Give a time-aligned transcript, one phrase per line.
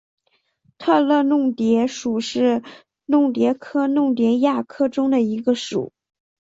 [0.79, 2.63] 特乐弄蝶属是
[3.05, 5.93] 弄蝶科弄蝶亚科中的一个属。